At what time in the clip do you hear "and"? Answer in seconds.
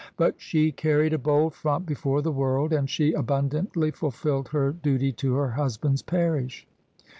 2.73-2.89